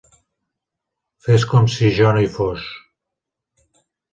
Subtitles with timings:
[1.27, 2.67] Fes com si jo no hi fos.